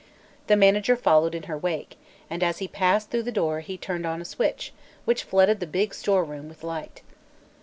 [0.47, 1.95] The manager followed in her wake
[2.27, 4.73] and as he passed through the door he turned a switch
[5.05, 7.03] which flooded the big store room with light.